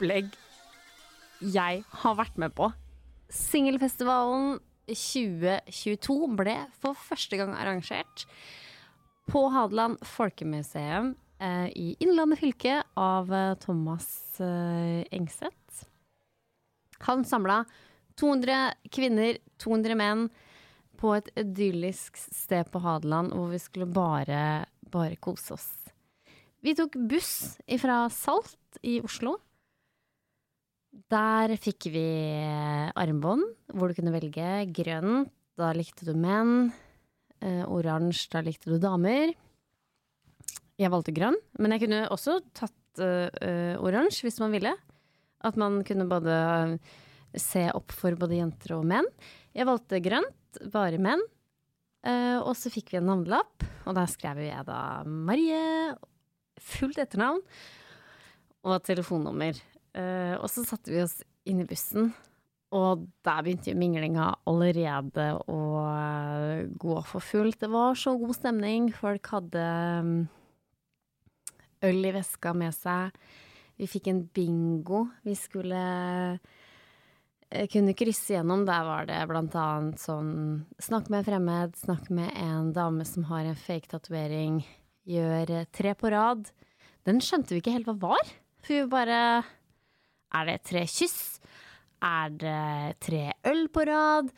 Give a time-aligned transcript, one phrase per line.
[0.00, 0.32] Opplegg
[1.40, 2.70] jeg har vært med på.
[3.30, 8.24] Singelfestivalen 2022 ble for første gang arrangert
[9.30, 14.08] på Hadeland Folkemuseum eh, i Innlandet fylke av eh, Thomas
[14.40, 15.84] eh, Engseth.
[17.04, 17.62] Han samla
[18.20, 20.24] 200 kvinner, 200 menn
[21.00, 25.70] på et idyllisk sted på Hadeland hvor vi skulle bare, bare kose oss.
[26.64, 29.38] Vi tok buss fra Salt i Oslo.
[30.90, 32.06] Der fikk vi
[32.98, 35.28] armbånd hvor du kunne velge grønn,
[35.58, 36.72] da likte du menn.
[37.40, 39.32] Eh, Oransje, da likte du damer.
[40.80, 44.72] Jeg valgte grønn, men jeg kunne også tatt eh, oransje hvis man ville.
[45.46, 46.34] At man kunne både
[47.38, 49.06] se opp for både jenter og menn.
[49.56, 51.22] Jeg valgte grønt, bare menn.
[52.02, 55.92] Eh, og så fikk vi en navnelapp, og der skrev jeg da Marie,
[56.60, 57.42] fullt etternavn,
[58.66, 59.60] og telefonnummer.
[59.96, 62.12] Eh, og så satte vi oss inn i bussen,
[62.76, 67.58] og der begynte minglinga allerede å eh, gå for fullt.
[67.64, 68.90] Det var så god stemning.
[68.94, 69.66] Folk hadde
[70.06, 70.16] mm,
[71.90, 73.16] øl i veska med seg.
[73.80, 75.06] Vi fikk en bingo.
[75.26, 75.82] Vi skulle
[77.50, 78.62] eh, kunne krysse gjennom.
[78.68, 80.34] Der var det blant annet sånn
[80.78, 84.62] Snakk med en fremmed, snakk med en dame som har en fake tatovering.
[85.10, 86.52] Gjør tre på rad.
[87.08, 88.36] Den skjønte vi ikke helt hva var.
[88.60, 89.22] For vi bare
[90.36, 91.40] Er det tre kyss?
[92.00, 94.30] Er det tre øl på rad?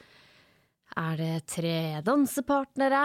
[0.98, 3.04] Er det tre dansepartnere?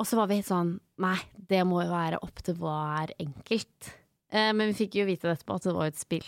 [0.00, 3.92] Og så var vi sånn Nei, det må jo være opp til hver enkelt.
[4.32, 6.26] Eh, men vi fikk jo vite etterpå at det var et spill.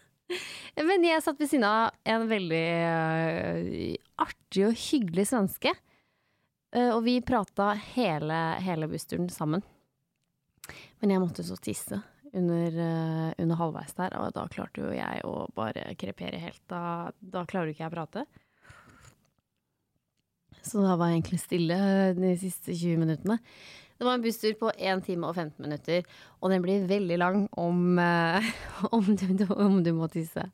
[0.88, 3.92] men jeg satt ved siden av en veldig eh,
[4.24, 5.74] artig og hyggelig svenske.
[6.74, 9.62] Eh, og vi prata hele, hele bussturen sammen.
[11.00, 12.00] Men jeg måtte så tisse
[12.34, 16.62] under, uh, under halvveis der, og da klarte jo jeg å bare krepere helt.
[16.70, 18.24] Da, da klarer jo ikke jeg å prate.
[20.64, 21.78] Så da var jeg egentlig stille
[22.16, 23.38] de siste 20 minuttene.
[23.94, 26.02] Det var en busstur på 1 time og 15 minutter,
[26.40, 28.50] og den blir veldig lang om, uh,
[28.90, 30.48] om, du, om du, må tisse.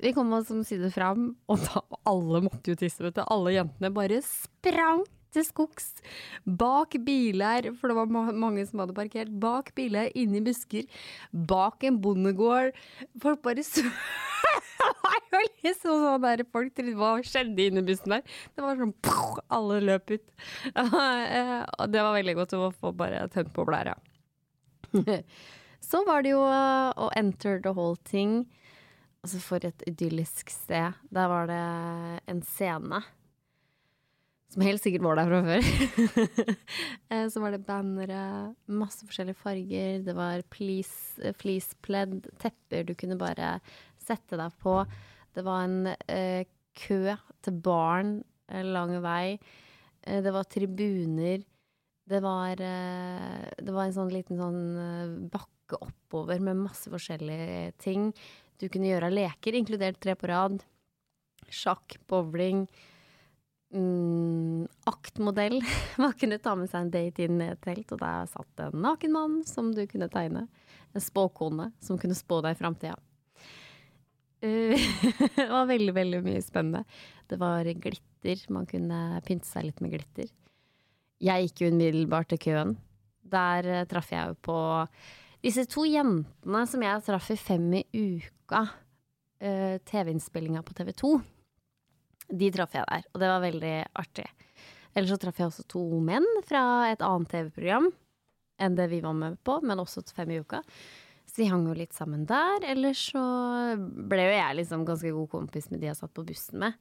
[0.00, 3.24] Vi kom oss omsider fram, og da, alle måtte jo tisse, vet du.
[3.28, 5.04] Alle jentene bare sprang
[5.34, 5.92] til skogs.
[6.44, 9.30] Bak biler, for det var ma mange som hadde parkert.
[9.42, 10.88] Bak biler, i busker.
[11.32, 12.76] Bak en bondegård.
[13.22, 13.86] Folk bare så
[15.30, 18.22] Det var liksom sånn der folk trodde hva skjedde inni bussen der.
[18.56, 20.24] Det var sånn poff, Alle løp ut.
[21.80, 23.94] Og det var veldig godt å få bare tømt på blæra.
[25.90, 28.42] Så var det jo å enter the whole thing.
[29.20, 30.98] Altså, for et idyllisk sted.
[31.12, 31.62] Der var det
[32.30, 33.02] en scene
[34.50, 36.56] som helt sikkert var der fra før.
[37.10, 38.20] Eh, så var det bannere,
[38.70, 40.02] masse forskjellige farger.
[40.06, 43.56] Det var fleecepledd, tepper du kunne bare
[43.98, 44.76] sette deg på.
[45.34, 46.44] Det var en eh,
[46.78, 48.20] kø til baren
[48.50, 49.38] eh, lang vei.
[50.06, 51.42] Eh, Det var tribuner.
[52.10, 57.72] Det var, eh, det var en sånn liten sånn eh, bakke oppover med masse forskjellige
[57.82, 58.10] ting.
[58.58, 60.62] Du kunne gjøre leker, inkludert tre på rad.
[61.50, 62.66] Sjakk, bowling.
[63.70, 65.62] Mm, aktmodell.
[66.02, 68.82] Man kunne ta med seg en date inn i et telt, og der satt en
[68.82, 70.48] naken mann som du kunne tegne.
[70.90, 72.98] En spåkone som kunne spå deg framtida.
[74.40, 74.74] Uh,
[75.36, 76.84] det var veldig, veldig mye spennende.
[77.30, 78.44] Det var glitter.
[78.50, 80.30] Man kunne pynte seg litt med glitter.
[81.20, 82.78] Jeg gikk jo umiddelbart til køen.
[83.30, 84.56] Der eh, traff jeg jo på
[85.44, 88.64] disse to jentene som jeg traff i Fem i uka.
[89.40, 91.12] Uh, TV-innspillinga på TV 2.
[92.30, 94.26] De traff jeg der, og det var veldig artig.
[94.94, 97.90] Ellers så traff jeg også to menn fra et annet TV-program
[98.60, 100.60] enn det vi var med på, men også til Fem i uka.
[101.30, 102.64] Så de hang jo litt sammen der.
[102.66, 103.22] Ellers så
[103.78, 106.74] ble jo jeg liksom ganske god kompis med de jeg satt på bussen med.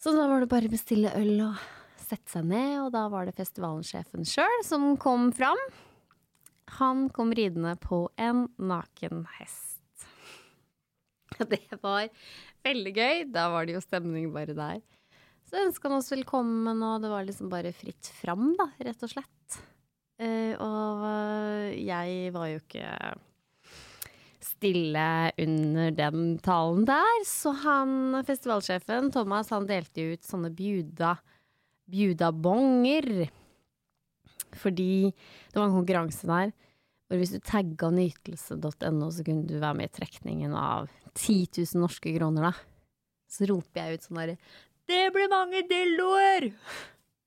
[0.00, 1.64] Så da var det bare å bestille øl og
[2.00, 5.60] sette seg ned, og da var det festivalen-sjefen sjøl som kom fram.
[6.78, 10.06] Han kom ridende på en naken hest.
[11.50, 12.06] Det var
[12.64, 13.24] veldig gøy.
[13.34, 14.80] Da var det jo stemning bare der.
[15.44, 19.12] Så ønska han oss velkommen, og det var liksom bare fritt fram, da, rett og
[19.12, 19.60] slett.
[20.14, 21.04] Uh, og
[21.74, 22.88] jeg var jo ikke
[24.44, 25.06] stille
[25.42, 31.16] under den talen der, så han, festivalsjefen Thomas, han delte ut sånne bjuda,
[31.90, 33.26] bjudabonger.
[34.54, 36.54] Fordi det var en konkurranse der
[37.04, 41.82] hvor hvis du tagga nytelse.no, så kunne du være med i trekningen av 10 000
[41.84, 42.54] norske kroner, da.
[43.30, 44.36] Så roper jeg ut sånn derre
[44.88, 46.50] Det blir mange dildoer!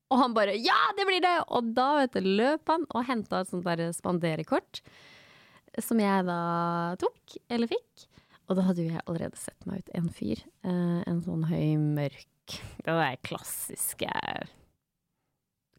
[0.08, 1.36] Og han bare Ja, det blir det!
[1.52, 4.80] Og da vet du, løp han og henta et sånt der spanderekort.
[5.84, 6.38] Som jeg da
[6.98, 8.06] tok, eller fikk.
[8.48, 10.40] Og da hadde jo jeg allerede sett meg ut en fyr.
[10.64, 14.08] Eh, en sånn høy, mørk Det var de klassiske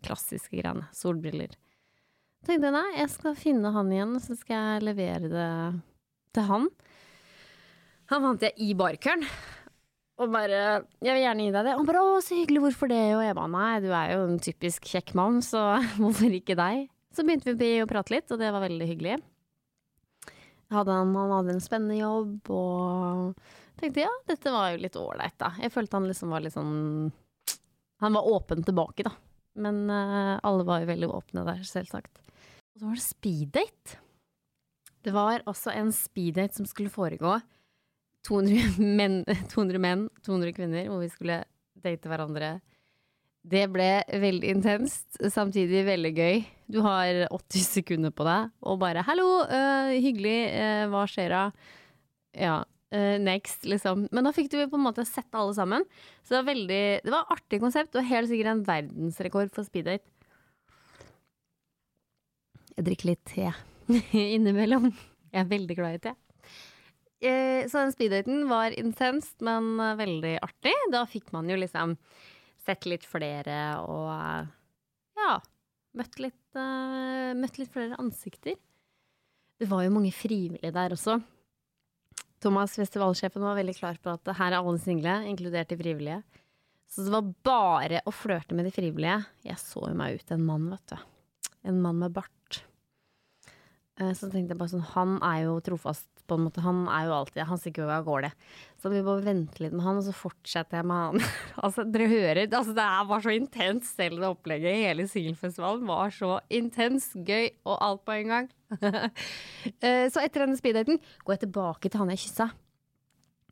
[0.05, 0.85] Klassiske greiene.
[0.95, 1.55] Solbriller.
[2.45, 5.49] Tenkte jeg nei, jeg skal finne han igjen, så skal jeg levere det
[6.37, 6.69] til han.
[8.09, 9.25] Han fant jeg i barkøren.
[10.19, 13.15] Og bare 'Jeg vil gjerne gi deg det.' Han bare 'Å, så hyggelig, hvorfor det?'
[13.15, 16.89] Og jeg bare 'Nei, du er jo en typisk kjekk mann, så hvorfor ikke deg?'
[17.15, 19.21] Så begynte vi å prate litt, og det var veldig hyggelig.
[20.69, 23.39] Hadde han, han hadde en spennende jobb, og
[23.79, 25.53] tenkte ja, dette var jo litt ålreit, da.
[25.57, 27.11] Jeg følte han liksom var litt sånn
[27.99, 29.11] Han var åpen tilbake, da.
[29.59, 32.21] Men uh, alle var jo veldig åpne der, selvsagt.
[32.75, 33.97] Og så var det speeddate.
[35.03, 37.39] Det var også en speeddate som skulle foregå.
[38.27, 39.21] 200 menn,
[39.53, 41.43] 200 menn, 200 kvinner, hvor vi skulle
[41.79, 42.57] date hverandre.
[43.49, 43.87] Det ble
[44.19, 46.41] veldig intenst, samtidig veldig gøy.
[46.69, 51.51] Du har 80 sekunder på deg, og bare 'hallo, uh, hyggelig, uh, hva skjer da?'
[52.35, 52.57] Ja,
[52.93, 54.09] uh, next, liksom.
[54.11, 55.87] Men da fikk du på en måte sett alle sammen.
[56.21, 59.63] Så det var veldig Det var et artig konsept, og helt sikkert en verdensrekord for
[59.63, 60.05] speeddate.
[62.75, 63.51] Jeg drikker litt te
[64.35, 64.91] innimellom.
[65.31, 66.13] Jeg er veldig glad i te.
[67.19, 70.75] Eh, Så den speeddaten var intenst, men eh, veldig artig.
[70.93, 71.97] Da fikk man jo liksom
[72.63, 74.53] sett litt flere og eh,
[75.19, 75.33] ja,
[75.99, 78.55] møtt litt, uh, møtt litt flere ansikter.
[79.59, 81.17] Det var jo mange frivillige der også.
[82.39, 86.21] Thomas, festivalsjefen, var veldig klar på at her er alle single, inkludert de frivillige.
[86.87, 89.17] Så det var bare å flørte med de frivillige.
[89.43, 91.51] Jeg så jo meg ut en mann, vet du.
[91.67, 92.61] En mann med bart.
[93.99, 96.63] Så tenkte jeg bare sånn, han er jo trofast på en måte.
[96.65, 98.29] Han er jo alltid, han stikker jo av gårde.
[98.79, 101.27] Så vi bare venter litt med han, og så fortsetter jeg med han.
[101.65, 104.79] altså, dere hører, altså det her var så intenst selv det opplegget.
[104.85, 108.49] Hele singelfestivalen var så intens, gøy og alt på en gang.
[109.79, 112.49] Eh, så etter denne speeddaten går jeg tilbake til han jeg kyssa.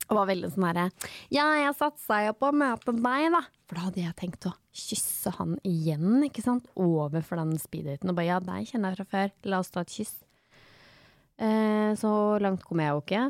[0.07, 0.85] Og var veldig sånn herre
[1.33, 3.41] Ja, jeg satsa jo på å møte deg, da.
[3.67, 6.69] For da hadde jeg tenkt å kysse han igjen, ikke sant.
[6.79, 8.11] Overfor den speeddaten.
[8.11, 9.35] Og bare ja, deg kjenner jeg fra før.
[9.51, 10.15] La oss ta et kyss.
[11.37, 13.23] Eh, så langt kom jeg jo ikke.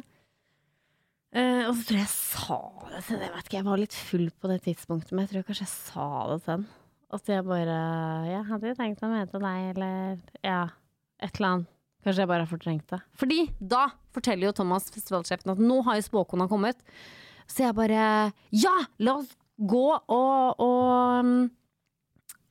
[1.38, 4.50] Eh, og så tror jeg jeg sa det til Jeg jeg var litt full på
[4.50, 6.68] det tidspunktet, men jeg tror kanskje jeg sa det til han.
[7.18, 7.80] At jeg bare
[8.28, 10.62] Jeg hadde jo tenkt å møte deg, eller ja,
[11.20, 11.74] et eller annet.
[12.08, 13.02] Kanskje jeg bare har fortrengt det.
[13.20, 16.80] Fordi da forteller jo Thomas, festivalsjefen, at nå har jo spåkona kommet.
[17.48, 18.76] Så jeg bare Ja!
[19.04, 21.50] La oss gå og, og, mm,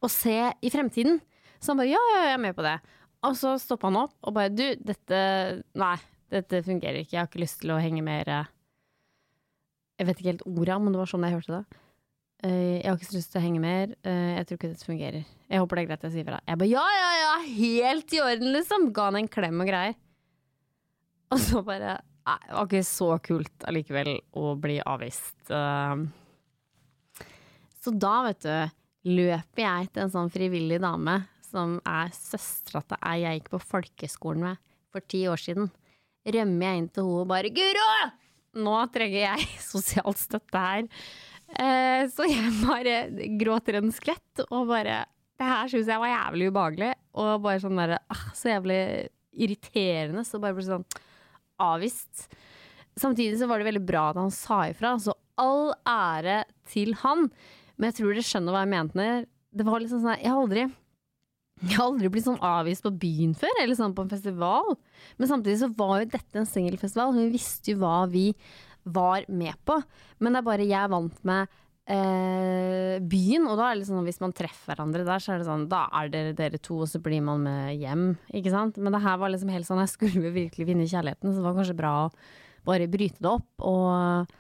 [0.02, 1.20] og se i fremtiden.
[1.60, 2.76] Så han bare ja, ja, jeg er med på det.
[3.26, 5.18] Og så stoppa han opp og bare du, dette
[5.78, 5.97] Nei,
[6.33, 7.14] dette fungerer ikke.
[7.14, 8.52] Jeg har ikke lyst til å henge mer eh,
[10.00, 11.83] Jeg vet ikke helt orda, men det var sånn jeg hørte det.
[12.45, 13.95] Eh, jeg har ikke lyst til å henge mer.
[14.06, 15.30] Eh, jeg tror ikke dette fungerer.
[15.47, 16.42] Jeg håper det er greit jeg sier fra.
[16.47, 18.90] Jeg bare ja, ja, ja, helt i orden, liksom.
[18.97, 19.97] Ga han en klem og greier.
[21.35, 25.37] Og så bare det var ikke så kult allikevel å bli avvist.
[25.47, 28.73] Så da, vet du,
[29.14, 31.21] løper jeg til en sånn frivillig dame
[31.56, 35.70] som er søstera til ei jeg gikk på folkeskolen med for ti år siden.
[36.26, 37.90] Rømmer jeg inn til henne og bare 'Guro!
[38.66, 40.88] Nå trenger jeg sosialt støtte her'.
[41.46, 42.94] Eh, så jeg bare
[43.38, 45.04] gråter en skvett og bare
[45.38, 46.94] Det her syns jeg var jævlig ubehagelig.
[47.20, 48.80] Og bare sånn derre ah, Så jævlig
[49.36, 50.25] irriterende.
[50.25, 50.86] Så bare ble sånn
[51.60, 52.26] avvist.
[52.96, 57.28] Samtidig så var det veldig bra at han sa ifra, så all ære til han.
[57.76, 59.08] Men jeg tror dere skjønner hva jeg mente.
[59.56, 60.64] Det var liksom sånn Jeg har aldri
[61.64, 64.75] jeg har aldri blitt sånn avvist på byen før, eller sånn på en festival.
[65.16, 68.26] Men samtidig så var jo dette en singelfestival, vi visste jo hva vi
[68.84, 69.78] var med på.
[70.20, 71.54] Men det er bare jeg vant med
[71.90, 75.48] eh, byen, og da er det sånn hvis man treffer hverandre der, så er det
[75.48, 78.76] sånn da er dere dere to, og så blir man med hjem, ikke sant.
[78.76, 81.56] Men det her var liksom helt sånn, jeg skulle virkelig vinne kjærligheten, så det var
[81.56, 82.10] kanskje bra å
[82.66, 84.36] bare bryte det opp, og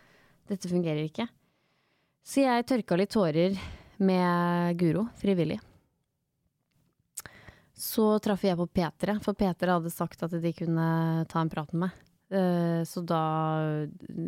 [0.50, 1.28] dette fungerer ikke.
[2.26, 3.56] Så jeg tørka litt tårer
[4.02, 5.60] med Guro, frivillig.
[7.76, 10.86] Så traff jeg på P3, for P3 hadde sagt at de kunne
[11.28, 12.02] ta en prat med meg.
[12.32, 13.20] Eh, Så da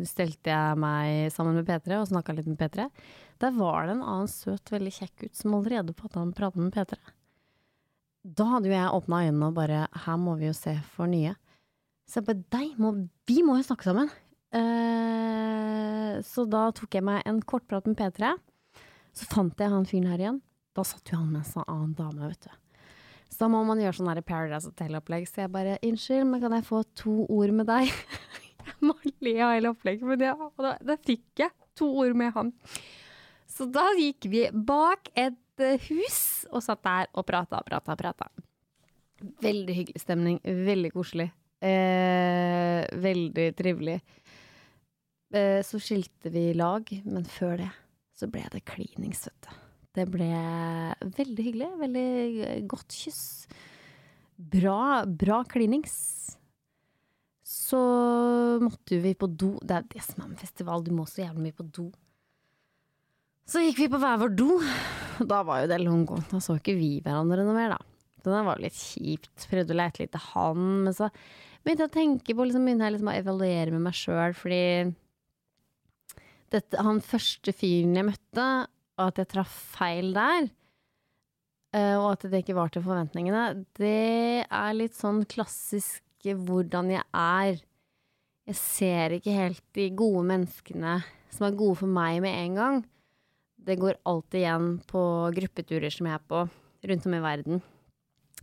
[0.05, 2.85] stelte jeg meg sammen med P3 og snakka litt med P3.
[3.41, 6.73] Der var det en annen søt, veldig kjekk gutt som allerede på han pratet med
[6.75, 6.99] P3.
[8.23, 11.33] Da hadde jo jeg åpna øynene og bare her må vi jo se for nye.
[12.09, 12.93] Jeg bare deg må,
[13.29, 14.09] vi må jo snakke sammen.
[14.53, 18.35] Eh, så da tok jeg meg en kortprat med P3.
[19.15, 20.41] Så fant jeg han fyren her igjen.
[20.75, 22.51] Da satt jo han med en sånn annen dame, vet du.
[23.29, 25.27] Så må man gjøre sånn Paradise Hotel-opplegg.
[25.29, 27.91] Så jeg bare 'Unnskyld, men kan jeg få to ord med deg?'
[28.65, 32.33] jeg må le av hele opplegget, men og da, da fikk jeg to ord med
[32.35, 32.53] han.
[33.49, 37.95] Så da gikk vi bak et eh, hus og satt der og prata og prata
[37.95, 38.29] og prata.
[39.43, 40.39] Veldig hyggelig stemning.
[40.43, 41.29] Veldig koselig.
[41.59, 43.99] Eh, veldig trivelig.
[45.33, 47.71] Eh, så skilte vi lag, men før det
[48.19, 49.68] så ble det klinings, vet du.
[49.97, 50.29] Det ble
[51.17, 51.69] veldig hyggelig.
[51.81, 52.07] Veldig
[52.69, 53.23] godt kyss.
[54.39, 55.97] Bra, bra klinings.
[57.49, 57.79] Så
[58.61, 59.55] måtte vi på do.
[59.61, 61.89] Det er det som er med festival, du må så jævlig mye på do.
[63.49, 64.59] Så gikk vi på hver vår do.
[65.25, 66.19] Da var jo det lungo.
[66.29, 67.79] Da så ikke vi hverandre noe mer, da.
[68.21, 69.47] Så det var litt kjipt.
[69.49, 71.09] Prøvde å leite litt til han, men så
[71.63, 74.61] begynte jeg å tenke på liksom, Begynte jeg liksom å evaluere med meg sjøl, fordi
[76.53, 78.45] dette, han første fyren jeg møtte,
[78.99, 80.49] og at jeg traff feil der,
[81.75, 87.05] eh, og at det ikke var til forventningene, det er litt sånn klassisk hvordan jeg
[87.15, 87.61] er.
[88.49, 90.97] Jeg ser ikke helt de gode menneskene
[91.31, 92.79] som er gode for meg med en gang.
[93.55, 95.01] Det går alltid igjen på
[95.35, 96.41] gruppeturer som jeg er på
[96.89, 97.61] rundt om i verden.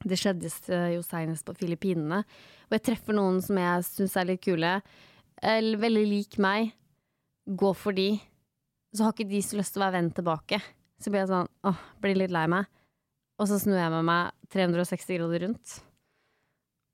[0.05, 2.23] Det skjedde eh, jo senest på Filippinene,
[2.69, 4.81] Og jeg treffer noen som jeg syns er litt kule,
[5.43, 6.73] eller veldig lik meg,
[7.47, 8.17] gå for de,
[8.95, 10.61] så har ikke de så lyst til å være venn tilbake.
[11.03, 12.69] Så blir jeg sånn, åh, blir litt lei meg.
[13.37, 15.75] Og så snur jeg med meg 360 grader rundt.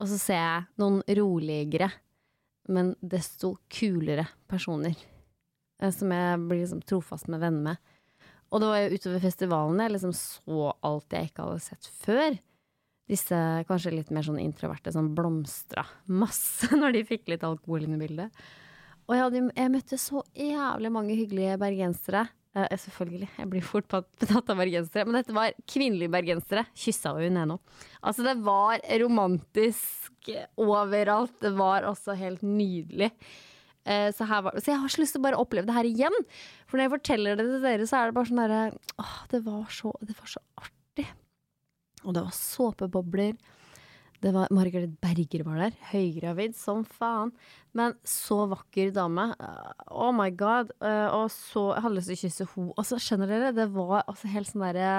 [0.02, 1.90] Og så ser jeg noen roligere,
[2.72, 4.96] men desto kulere personer.
[5.80, 7.76] eh, Som jeg blir liksom trofast med venner med.
[8.52, 12.34] Og det var jo utover festivalen jeg liksom så alt jeg ikke hadde sett før.
[13.08, 17.96] Disse kanskje litt mer sånn introverte som blomstra masse når de fikk litt alkohol inn
[17.96, 18.30] i bildet.
[19.12, 22.23] Og jeg, hadde, jeg møtte så jævlig mange hyggelige bergensere.
[22.57, 25.04] Uh, selvfølgelig, jeg blir fort betatt av bergensere.
[25.04, 26.64] Men dette var kvinnelige bergensere.
[26.73, 27.59] Kyssa hun ennå.
[28.00, 31.35] Altså, det var romantisk overalt.
[31.45, 33.11] Det var også helt nydelig.
[33.85, 36.19] Uh, så, var, så, jeg har så lyst til å bare oppleve det her igjen.
[36.64, 38.62] For når jeg forteller det til dere, så er det bare sånn derre
[39.04, 41.09] Åh, det var så, det var så artig.
[42.00, 43.37] Og det var såpebobler.
[44.23, 45.76] Det var Margaret Berger var der.
[45.91, 47.33] Høygravid som faen.
[47.75, 49.33] Men så vakker dame.
[49.41, 50.71] Uh, Oh my god.
[50.79, 52.76] Uh, og så Jeg hadde lyst til å kysse henne.
[52.79, 53.52] Altså, skjønner dere?
[53.57, 54.93] Det var altså helt sånn derre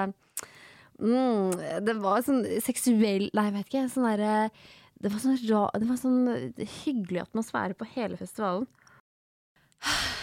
[1.00, 3.86] mm, Det var sånn seksuell Nei, jeg vet ikke.
[3.92, 4.34] Sånn derre
[5.04, 6.28] det var sånn, ra, det var sånn
[6.80, 8.64] hyggelig atmosfære på hele festivalen.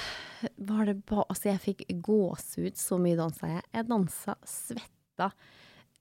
[0.71, 3.61] Var det ba, altså jeg fikk gåsehud, så mye dansa jeg.
[3.75, 5.27] Jeg dansa, svetta.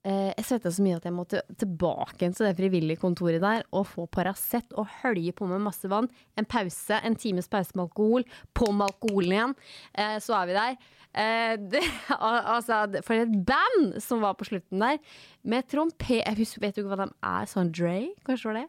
[0.01, 3.85] Eh, jeg svetta så mye at jeg måtte tilbake til det frivillige kontoret der og
[3.85, 6.09] få Paracet og hølje på med masse vann.
[6.39, 8.25] En pause, en times pause med alkohol.
[8.57, 9.53] På med alkoholen igjen.
[9.93, 10.79] Eh, så er vi der.
[11.11, 14.97] Eh, det, altså, for et band som var på slutten der,
[15.43, 17.51] med trompet Jeg husker, vet du ikke hva de er?
[17.51, 18.65] Sånn Dre, kanskje var det?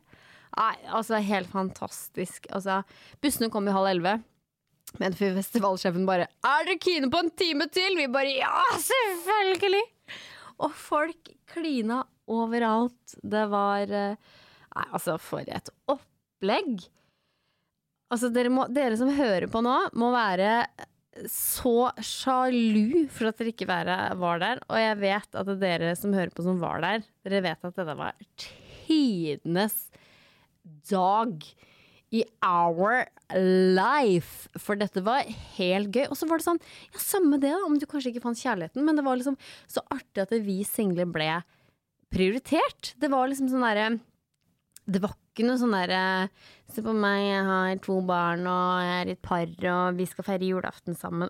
[0.52, 2.50] Nei, altså helt fantastisk.
[2.52, 2.82] Altså,
[3.24, 4.18] bussene kom i halv elleve.
[5.00, 9.91] Men festivalsjefen bare 'Er dere kine på en time til?' Vi bare 'ja, selvfølgelig'!
[10.62, 13.16] Og folk klina overalt.
[13.22, 13.90] Det var
[14.72, 16.86] Nei, altså, for et opplegg!
[18.12, 20.64] Altså, dere, må, dere som hører på nå, må være
[21.28, 24.62] så sjalu for at dere ikke var der.
[24.68, 27.96] Og jeg vet at dere som hører på som var der, dere vet at dette
[27.98, 29.76] var tidenes
[30.88, 31.44] dag
[32.12, 33.06] i our
[33.38, 34.50] life.
[34.60, 35.26] For dette var
[35.56, 36.06] helt gøy.
[36.10, 36.60] Og så var det sånn,
[36.92, 39.38] ja, samme det, da, om du kanskje ikke fant kjærligheten, men det var liksom
[39.70, 41.30] så artig at vi single ble
[42.12, 42.92] prioritert.
[43.00, 43.90] Det var liksom sånn derre
[44.84, 46.28] Det var ikke noe sånn derre
[46.72, 50.06] Se på meg, jeg har to barn, og jeg er i et par, og vi
[50.08, 51.28] skal feire julaften sammen.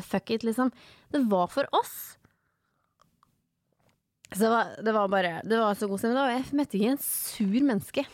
[0.00, 0.72] Fuck it, liksom.
[1.12, 2.16] Det var for oss.
[4.32, 4.48] Så
[4.80, 6.32] det var bare Det var så god stemning.
[6.32, 8.06] Jeg møtte ikke en sur menneske.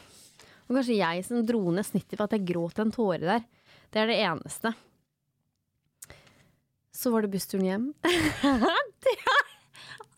[0.67, 3.45] Og kanskje jeg som dro ned snittet for at jeg gråt en tåre der.
[3.95, 4.73] Det er det eneste.
[6.97, 7.87] Så var det bussturen hjem.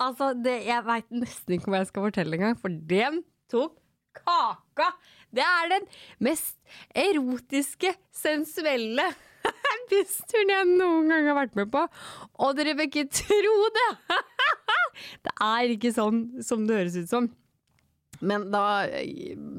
[0.05, 3.77] altså, det, jeg veit nesten ikke hva jeg skal fortelle engang, for den tok
[4.19, 4.93] kaka!
[5.35, 5.89] Det er den
[6.25, 6.57] mest
[6.97, 9.05] erotiske, sensuelle
[9.91, 11.85] bussturen jeg noen gang har vært med på.
[12.41, 13.91] Og dere vil ikke tro det!
[15.27, 17.29] det er ikke sånn som det høres ut som.
[18.21, 18.65] Men da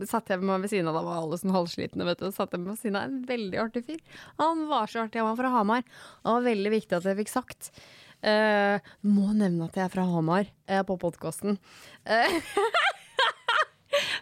[0.04, 2.28] satt satte jeg meg ved siden av, da var alle sånn halvslitne, vet du.
[2.30, 4.02] Så satte jeg meg ved siden av en veldig artig fyr.
[4.42, 5.86] Han var så artig, han var fra Hamar.
[5.88, 7.72] Det var veldig viktig at jeg fikk sagt.
[8.20, 11.56] Uh, må nevne at jeg er fra Hamar uh, på podkasten.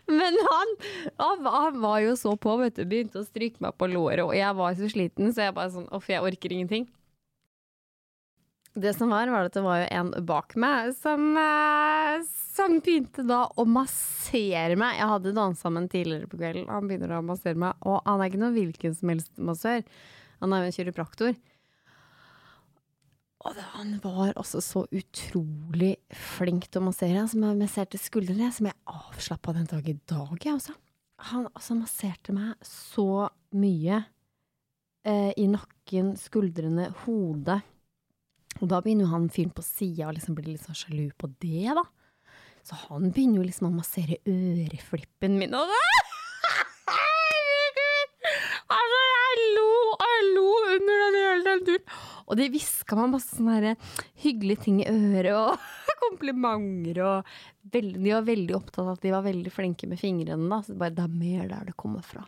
[0.07, 0.75] Men han,
[1.19, 2.85] han, han var jo så på, vet du.
[2.87, 5.89] Begynte å stryke meg på låret, og jeg var så sliten, så jeg bare sånn
[5.91, 6.87] Uff, jeg orker ingenting.
[8.77, 13.23] Det som var, var at det var jo en bak meg som, eh, som begynte
[13.25, 14.99] da å massere meg.
[14.99, 16.67] Jeg hadde dansa med en tidligere på kvelden.
[16.69, 19.81] Han begynner da å massere meg, og han er ikke noen hvilken som helst massør.
[20.43, 21.39] Han er jo en kiropraktor.
[23.47, 27.23] Og det, han var altså så utrolig flink til å massere.
[27.31, 30.75] Som jeg masserte skuldrene, som jeg avslappa den dag i dag, jeg også.
[31.31, 33.25] Han altså masserte meg så
[33.57, 34.03] mye
[35.01, 37.63] eh, i nakken, skuldrene, hodet.
[38.61, 41.29] Og da begynner jo han fyren på sida å liksom bli litt sånn sjalu på
[41.43, 41.83] det, da.
[42.67, 45.71] Så han begynner jo liksom å massere øreflippen min, og!
[48.67, 51.83] Altså, jeg lo og jeg lo under den hele turen.
[52.27, 55.61] Og de hviska meg masse sånne her hyggelige ting i øret, og
[56.03, 57.31] komplimenter, og
[57.71, 60.59] De var veldig opptatt av at de var veldig flinke med fingrene, da.
[60.63, 62.25] Så det bare Det er mer der det kommer fra.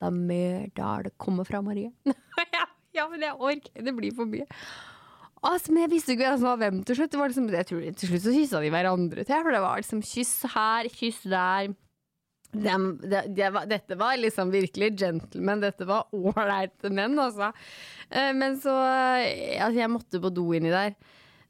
[0.00, 1.92] Det er mer der det kommer fra, Marie.
[2.96, 4.48] ja, men jeg orker Det blir for mye.
[5.46, 7.18] Altså, men jeg visste ikke hvem som var hvem til slutt.
[7.22, 10.36] Liksom, jeg tror Til slutt så kyssa de hverandre til, for det var liksom kyss
[10.54, 11.74] her, kyss der.
[12.56, 15.62] De, de, de, dette var liksom virkelig gentlemen.
[15.64, 17.52] Dette var ålreite menn, altså.
[18.08, 20.96] Eh, men så eh, Altså, jeg måtte på do inni der.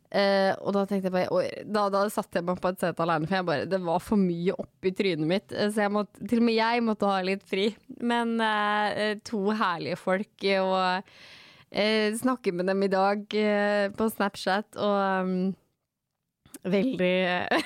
[0.07, 3.27] Uh, og da tenkte jeg bare da, da satte jeg meg på et sete alene,
[3.27, 5.57] for bare, det var for mye oppi trynet mitt.
[5.75, 7.67] Så måtte, til og med jeg måtte ha litt fri.
[8.07, 11.11] Men uh, to herlige folk, og
[11.71, 15.55] eh, snakker med dem i dag eh, på Snapchat, og um,
[16.65, 17.17] veldig,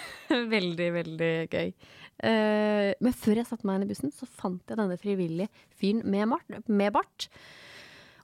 [0.56, 1.72] veldig, veldig gøy.
[2.20, 6.04] Eh, men før jeg satte meg inn i bussen, så fant jeg denne frivillige fyren
[6.04, 6.36] med,
[6.68, 7.30] med bart.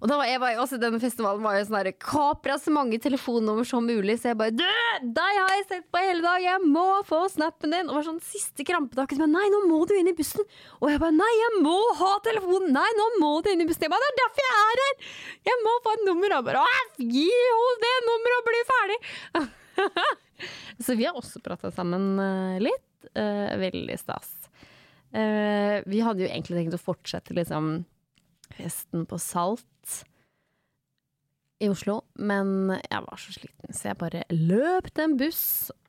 [0.00, 2.98] Og da var jeg bare, også Denne festivalen var jo sånn her Kapra så mange
[3.02, 4.64] telefonnummer som mulig, så jeg bare Du!
[5.16, 6.42] Deg har jeg sett på hele dag!
[6.44, 7.90] Jeg må få snappen din!
[7.90, 9.14] Og var sånn siste krampetak.
[9.16, 10.44] Så Nei, nå må du inn i bussen!
[10.80, 12.72] Og jeg bare Nei, jeg må ha telefonen!
[12.76, 13.86] Nei, nå må du inn i bussen!
[13.88, 15.10] Jeg bare, Det er derfor jeg er her!
[15.50, 16.36] Jeg må få et nummer!
[16.38, 19.00] Og bare «Åh, Gi henne det nummeret og bli ferdig!
[20.84, 23.10] så vi har også prata sammen eh, litt.
[23.16, 24.32] Eh, veldig stas.
[25.16, 27.78] Eh, vi hadde jo egentlig tenkt å fortsette liksom
[28.54, 30.02] festen på Salt
[31.62, 35.44] i Oslo, men jeg var så sliten, så jeg bare løp til en buss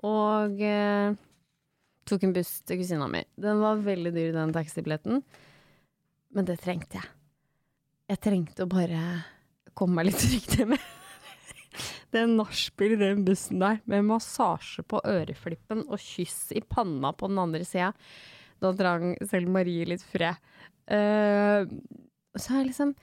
[0.08, 1.18] og eh,
[2.08, 3.26] tok en buss til kusina mi.
[3.36, 5.22] Den var veldig dyr, den taxibilletten,
[6.36, 7.10] men det trengte jeg.
[8.08, 9.02] Jeg trengte å bare
[9.76, 10.78] komme meg litt trygt hjem.
[12.08, 17.12] Det er nachspiel i den bussen der, med massasje på øreflippen og kyss i panna
[17.12, 17.92] på den andre sida.
[18.64, 20.40] Da trang selv Marie litt fred.
[22.38, 22.94] Så har jeg liksom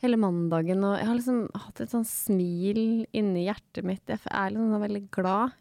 [0.00, 4.04] hele mandagen og Jeg har liksom hatt et sånn smil inni hjertet mitt.
[4.08, 5.56] Jeg er liksom veldig glad.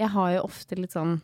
[0.00, 1.18] Jeg har jo ofte litt sånn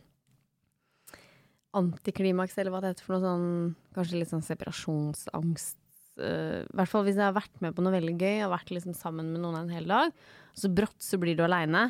[1.77, 3.49] antiklimaks, eller hva det heter for noe sånn
[3.93, 5.77] Kanskje litt sånn separasjonsangst.
[6.19, 8.73] Uh, I hvert fall hvis jeg har vært med på noe veldig gøy og vært
[8.75, 10.13] liksom sammen med noen en hel dag,
[10.57, 11.89] så brått så blir du aleine.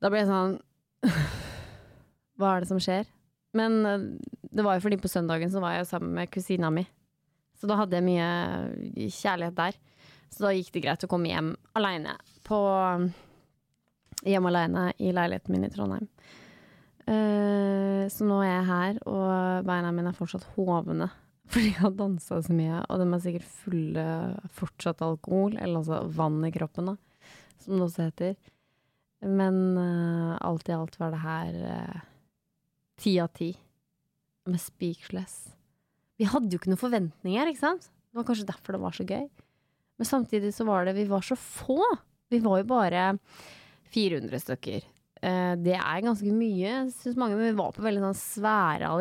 [0.00, 0.58] Da blir jeg sånn
[2.40, 3.08] Hva er det som skjer?
[3.56, 4.04] Men eh,
[4.50, 6.86] det var jo fordi på søndagen så var jeg sammen med kusina mi.
[7.60, 9.80] Så da hadde jeg mye kjærlighet der.
[10.30, 12.16] Så da gikk det greit å komme hjem aleine
[14.26, 16.08] Hjem aleine i leiligheten min i Trondheim.
[17.10, 21.08] Eh, så nå er jeg her, og beina mine er fortsatt hovne
[21.50, 24.04] Fordi jeg har dansa så mye, og de er sikkert fulle
[24.54, 28.36] fortsatt alkohol, eller altså vann i kroppen, da, som det også heter.
[29.26, 32.04] Men uh, alt i alt var det her uh,
[33.02, 33.50] ti av ti.
[34.46, 35.50] Med speechless.
[36.20, 37.88] Vi hadde jo ikke noen forventninger, ikke sant?
[37.88, 39.26] Det var kanskje derfor det var så gøy.
[40.00, 41.80] Men samtidig så var det Vi var så få.
[42.30, 43.04] Vi var jo bare
[43.94, 44.84] 400 stykker.
[45.20, 48.92] Uh, det er ganske mye, syns mange, men vi var på veldig sånn svære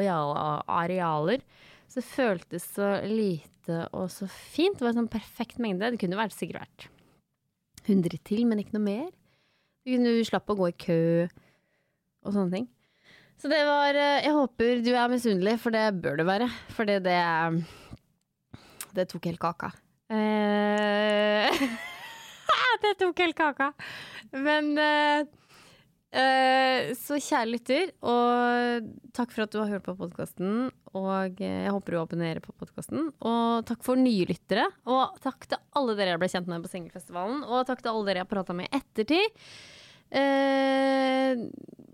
[0.68, 1.44] arealer.
[1.90, 4.78] Så det føltes så lite og så fint.
[4.78, 5.92] Det var en sånn perfekt mengde.
[5.92, 6.90] Det kunne vært, sikkert vært
[7.86, 9.08] 100 til, men ikke noe mer.
[9.88, 12.68] Du slapp å gå i kø og sånne ting.
[13.40, 16.50] Så det var eh, Jeg håper du er misunnelig, for det bør du være.
[16.76, 17.20] Fordi det
[18.96, 19.72] Det tok helt kaka.
[20.12, 21.68] Eh,
[22.84, 23.74] det tok helt kaka.
[24.34, 25.28] Men eh,
[26.10, 30.72] Eh, så kjære lytter, og takk for at du har hørt på podkasten.
[30.98, 33.12] Og eh, jeg håper du abonnerer på podkasten.
[33.22, 34.66] Og takk for nye lyttere.
[34.90, 37.44] Og takk til alle dere jeg ble kjent med på Singelfestivalen.
[37.46, 39.44] Og takk til alle dere jeg prata med i ettertid.
[40.10, 41.46] Eh,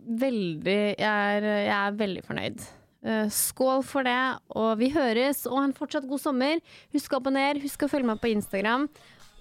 [0.05, 2.65] veldig jeg er, jeg er, veldig fornøyd.
[3.05, 5.45] Eh, skål for det, og vi høres.
[5.49, 6.63] Og en fortsatt god sommer.
[6.95, 8.87] Husk å abonnere, husk å følge meg på Instagram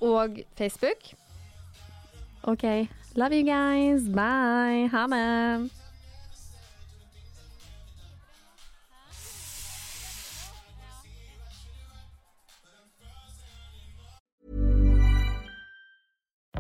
[0.05, 1.15] og Facebook.
[2.45, 2.67] OK.
[3.17, 4.09] Love you guys.
[4.11, 4.91] Bye.
[4.93, 5.84] Ha det.